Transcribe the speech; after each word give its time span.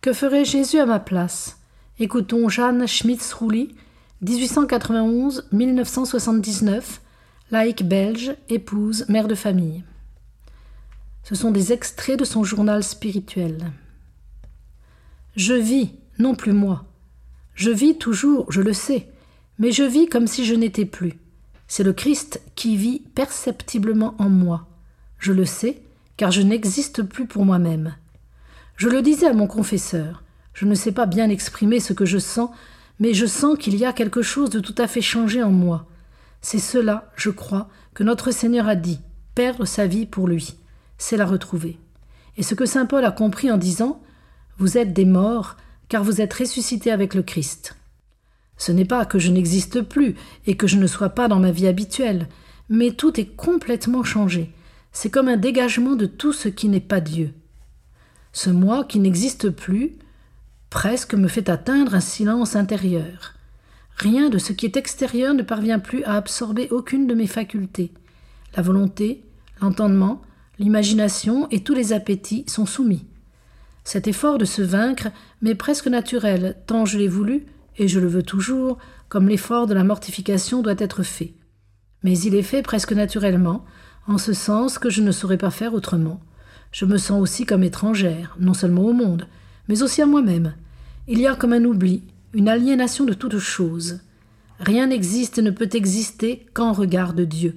Que 0.00 0.12
ferait 0.14 0.46
Jésus 0.46 0.78
à 0.78 0.86
ma 0.86 0.98
place? 0.98 1.58
Écoutons 1.98 2.48
Jeanne 2.48 2.88
Schmitz-Rouly, 2.88 3.74
1891-1979, 4.24 7.00
laïque 7.50 7.86
belge, 7.86 8.34
épouse, 8.48 9.04
mère 9.10 9.28
de 9.28 9.34
famille. 9.34 9.84
Ce 11.22 11.34
sont 11.34 11.50
des 11.50 11.74
extraits 11.74 12.18
de 12.18 12.24
son 12.24 12.44
journal 12.44 12.82
spirituel. 12.82 13.72
Je 15.36 15.52
vis, 15.52 15.90
non 16.18 16.34
plus 16.34 16.54
moi. 16.54 16.86
Je 17.54 17.70
vis 17.70 17.98
toujours, 17.98 18.50
je 18.50 18.62
le 18.62 18.72
sais, 18.72 19.06
mais 19.58 19.70
je 19.70 19.82
vis 19.82 20.08
comme 20.08 20.26
si 20.26 20.46
je 20.46 20.54
n'étais 20.54 20.86
plus. 20.86 21.18
C'est 21.68 21.84
le 21.84 21.92
Christ 21.92 22.40
qui 22.54 22.78
vit 22.78 23.00
perceptiblement 23.14 24.14
en 24.16 24.30
moi. 24.30 24.66
Je 25.18 25.34
le 25.34 25.44
sais, 25.44 25.82
car 26.16 26.30
je 26.30 26.40
n'existe 26.40 27.02
plus 27.02 27.26
pour 27.26 27.44
moi-même. 27.44 27.94
Je 28.80 28.88
le 28.88 29.02
disais 29.02 29.26
à 29.26 29.34
mon 29.34 29.46
confesseur, 29.46 30.24
je 30.54 30.64
ne 30.64 30.74
sais 30.74 30.92
pas 30.92 31.04
bien 31.04 31.28
exprimer 31.28 31.80
ce 31.80 31.92
que 31.92 32.06
je 32.06 32.16
sens, 32.16 32.48
mais 32.98 33.12
je 33.12 33.26
sens 33.26 33.58
qu'il 33.58 33.76
y 33.76 33.84
a 33.84 33.92
quelque 33.92 34.22
chose 34.22 34.48
de 34.48 34.58
tout 34.58 34.74
à 34.78 34.86
fait 34.86 35.02
changé 35.02 35.42
en 35.42 35.50
moi. 35.50 35.86
C'est 36.40 36.58
cela, 36.58 37.12
je 37.14 37.28
crois, 37.28 37.68
que 37.92 38.04
notre 38.04 38.30
Seigneur 38.30 38.68
a 38.68 38.76
dit, 38.76 38.98
perdre 39.34 39.66
sa 39.66 39.86
vie 39.86 40.06
pour 40.06 40.26
lui, 40.26 40.54
c'est 40.96 41.18
la 41.18 41.26
retrouver. 41.26 41.78
Et 42.38 42.42
ce 42.42 42.54
que 42.54 42.64
Saint 42.64 42.86
Paul 42.86 43.04
a 43.04 43.10
compris 43.10 43.50
en 43.50 43.58
disant 43.58 44.00
Vous 44.56 44.78
êtes 44.78 44.94
des 44.94 45.04
morts, 45.04 45.58
car 45.90 46.02
vous 46.02 46.22
êtes 46.22 46.32
ressuscités 46.32 46.90
avec 46.90 47.12
le 47.12 47.22
Christ. 47.22 47.76
Ce 48.56 48.72
n'est 48.72 48.86
pas 48.86 49.04
que 49.04 49.18
je 49.18 49.30
n'existe 49.30 49.82
plus 49.82 50.14
et 50.46 50.56
que 50.56 50.66
je 50.66 50.78
ne 50.78 50.86
sois 50.86 51.10
pas 51.10 51.28
dans 51.28 51.38
ma 51.38 51.50
vie 51.50 51.68
habituelle, 51.68 52.28
mais 52.70 52.92
tout 52.92 53.20
est 53.20 53.36
complètement 53.36 54.04
changé. 54.04 54.54
C'est 54.90 55.10
comme 55.10 55.28
un 55.28 55.36
dégagement 55.36 55.96
de 55.96 56.06
tout 56.06 56.32
ce 56.32 56.48
qui 56.48 56.70
n'est 56.70 56.80
pas 56.80 57.02
Dieu. 57.02 57.34
Ce 58.32 58.50
moi 58.50 58.84
qui 58.84 58.98
n'existe 58.98 59.50
plus, 59.50 59.96
presque 60.70 61.14
me 61.14 61.28
fait 61.28 61.48
atteindre 61.48 61.94
un 61.94 62.00
silence 62.00 62.56
intérieur. 62.56 63.34
Rien 63.96 64.30
de 64.30 64.38
ce 64.38 64.52
qui 64.52 64.66
est 64.66 64.76
extérieur 64.76 65.34
ne 65.34 65.42
parvient 65.42 65.78
plus 65.78 66.04
à 66.04 66.14
absorber 66.14 66.68
aucune 66.70 67.06
de 67.06 67.14
mes 67.14 67.26
facultés. 67.26 67.92
La 68.56 68.62
volonté, 68.62 69.24
l'entendement, 69.60 70.22
l'imagination 70.58 71.48
et 71.50 71.62
tous 71.62 71.74
les 71.74 71.92
appétits 71.92 72.44
sont 72.48 72.66
soumis. 72.66 73.04
Cet 73.84 74.06
effort 74.06 74.38
de 74.38 74.44
se 74.44 74.62
vaincre 74.62 75.08
m'est 75.42 75.54
presque 75.54 75.88
naturel, 75.88 76.56
tant 76.66 76.84
je 76.84 76.98
l'ai 76.98 77.08
voulu, 77.08 77.46
et 77.76 77.88
je 77.88 77.98
le 77.98 78.06
veux 78.06 78.22
toujours, 78.22 78.78
comme 79.08 79.28
l'effort 79.28 79.66
de 79.66 79.74
la 79.74 79.84
mortification 79.84 80.62
doit 80.62 80.74
être 80.78 81.02
fait. 81.02 81.34
Mais 82.02 82.18
il 82.18 82.34
est 82.34 82.42
fait 82.42 82.62
presque 82.62 82.92
naturellement, 82.92 83.64
en 84.06 84.18
ce 84.18 84.32
sens 84.32 84.78
que 84.78 84.90
je 84.90 85.02
ne 85.02 85.12
saurais 85.12 85.38
pas 85.38 85.50
faire 85.50 85.74
autrement. 85.74 86.20
Je 86.72 86.84
me 86.84 86.98
sens 86.98 87.20
aussi 87.20 87.46
comme 87.46 87.64
étrangère, 87.64 88.36
non 88.38 88.54
seulement 88.54 88.84
au 88.84 88.92
monde, 88.92 89.26
mais 89.68 89.82
aussi 89.82 90.02
à 90.02 90.06
moi-même. 90.06 90.54
Il 91.08 91.18
y 91.18 91.26
a 91.26 91.34
comme 91.34 91.52
un 91.52 91.64
oubli, 91.64 92.02
une 92.32 92.48
aliénation 92.48 93.04
de 93.04 93.12
toute 93.12 93.38
chose. 93.38 94.00
Rien 94.60 94.86
n'existe 94.86 95.38
et 95.38 95.42
ne 95.42 95.50
peut 95.50 95.70
exister 95.72 96.46
qu'en 96.54 96.72
regard 96.72 97.14
de 97.14 97.24
Dieu. 97.24 97.56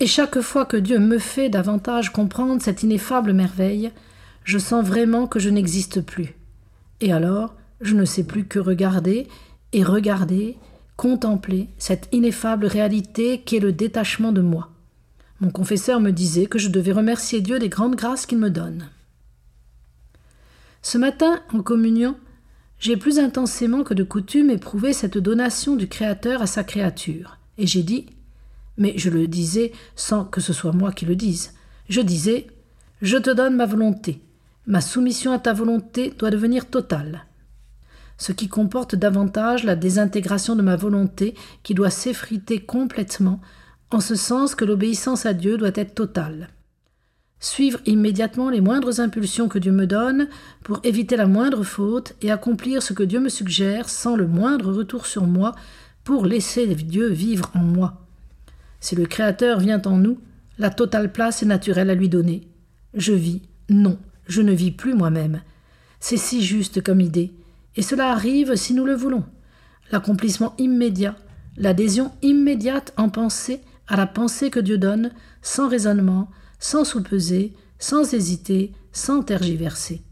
Et 0.00 0.06
chaque 0.06 0.40
fois 0.40 0.64
que 0.64 0.78
Dieu 0.78 0.98
me 0.98 1.18
fait 1.18 1.50
davantage 1.50 2.10
comprendre 2.10 2.62
cette 2.62 2.82
ineffable 2.82 3.34
merveille, 3.34 3.90
je 4.44 4.58
sens 4.58 4.84
vraiment 4.86 5.26
que 5.26 5.38
je 5.38 5.50
n'existe 5.50 6.00
plus. 6.00 6.34
Et 7.02 7.12
alors, 7.12 7.54
je 7.80 7.94
ne 7.94 8.04
sais 8.06 8.24
plus 8.24 8.44
que 8.44 8.58
regarder 8.58 9.26
et 9.72 9.82
regarder, 9.82 10.56
contempler 10.96 11.68
cette 11.78 12.08
ineffable 12.12 12.66
réalité 12.66 13.40
qu'est 13.40 13.60
le 13.60 13.72
détachement 13.72 14.32
de 14.32 14.40
moi. 14.40 14.70
Mon 15.40 15.50
confesseur 15.50 16.00
me 16.00 16.10
disait 16.10 16.46
que 16.46 16.58
je 16.58 16.68
devais 16.68 16.92
remercier 16.92 17.40
Dieu 17.40 17.58
des 17.58 17.70
grandes 17.70 17.96
grâces 17.96 18.26
qu'il 18.26 18.38
me 18.38 18.50
donne. 18.50 18.90
Ce 20.82 20.98
matin, 20.98 21.40
en 21.52 21.62
communion, 21.62 22.16
j'ai 22.78 22.96
plus 22.96 23.18
intensément 23.18 23.82
que 23.82 23.94
de 23.94 24.04
coutume 24.04 24.50
éprouvé 24.50 24.92
cette 24.92 25.18
donation 25.18 25.76
du 25.76 25.88
Créateur 25.88 26.42
à 26.42 26.46
sa 26.46 26.64
créature, 26.64 27.38
et 27.58 27.66
j'ai 27.66 27.82
dit, 27.82 28.06
mais 28.78 28.94
je 28.96 29.10
le 29.10 29.26
disais 29.26 29.72
sans 29.96 30.24
que 30.24 30.40
ce 30.40 30.52
soit 30.52 30.72
moi 30.72 30.92
qui 30.92 31.04
le 31.04 31.16
dise, 31.16 31.54
je 31.88 32.00
disais, 32.00 32.46
je 33.02 33.16
te 33.16 33.30
donne 33.30 33.56
ma 33.56 33.66
volonté, 33.66 34.20
ma 34.66 34.80
soumission 34.80 35.32
à 35.32 35.38
ta 35.38 35.52
volonté 35.52 36.14
doit 36.18 36.30
devenir 36.30 36.66
totale, 36.66 37.26
ce 38.16 38.32
qui 38.32 38.48
comporte 38.48 38.94
davantage 38.94 39.64
la 39.64 39.76
désintégration 39.76 40.56
de 40.56 40.62
ma 40.62 40.76
volonté 40.76 41.34
qui 41.62 41.74
doit 41.74 41.90
s'effriter 41.90 42.60
complètement, 42.60 43.40
en 43.90 44.00
ce 44.00 44.14
sens 44.14 44.54
que 44.54 44.64
l'obéissance 44.64 45.26
à 45.26 45.34
Dieu 45.34 45.56
doit 45.56 45.70
être 45.74 45.94
totale 45.94 46.48
suivre 47.40 47.80
immédiatement 47.86 48.50
les 48.50 48.60
moindres 48.60 49.00
impulsions 49.00 49.48
que 49.48 49.58
Dieu 49.58 49.72
me 49.72 49.86
donne 49.86 50.28
pour 50.62 50.80
éviter 50.84 51.16
la 51.16 51.26
moindre 51.26 51.64
faute 51.64 52.14
et 52.20 52.30
accomplir 52.30 52.82
ce 52.82 52.92
que 52.92 53.02
Dieu 53.02 53.18
me 53.18 53.30
suggère 53.30 53.88
sans 53.88 54.14
le 54.14 54.26
moindre 54.26 54.72
retour 54.72 55.06
sur 55.06 55.26
moi 55.26 55.54
pour 56.04 56.26
laisser 56.26 56.66
Dieu 56.66 57.08
vivre 57.08 57.50
en 57.54 57.60
moi. 57.60 58.06
Si 58.78 58.94
le 58.94 59.06
Créateur 59.06 59.58
vient 59.58 59.82
en 59.86 59.96
nous, 59.96 60.18
la 60.58 60.70
totale 60.70 61.10
place 61.10 61.42
est 61.42 61.46
naturelle 61.46 61.90
à 61.90 61.94
lui 61.94 62.10
donner. 62.10 62.46
Je 62.92 63.12
vis, 63.12 63.42
non, 63.70 63.98
je 64.26 64.42
ne 64.42 64.52
vis 64.52 64.70
plus 64.70 64.94
moi-même. 64.94 65.40
C'est 65.98 66.18
si 66.18 66.42
juste 66.42 66.82
comme 66.82 67.00
idée, 67.00 67.32
et 67.76 67.82
cela 67.82 68.12
arrive 68.12 68.56
si 68.56 68.74
nous 68.74 68.84
le 68.84 68.94
voulons. 68.94 69.24
L'accomplissement 69.92 70.54
immédiat, 70.58 71.16
l'adhésion 71.56 72.12
immédiate 72.22 72.92
en 72.96 73.08
pensée 73.08 73.60
à 73.90 73.96
la 73.96 74.06
pensée 74.06 74.50
que 74.50 74.60
Dieu 74.60 74.78
donne, 74.78 75.10
sans 75.42 75.68
raisonnement, 75.68 76.30
sans 76.60 76.84
soupeser, 76.84 77.52
sans 77.78 78.14
hésiter, 78.14 78.72
sans 78.92 79.22
tergiverser. 79.22 80.02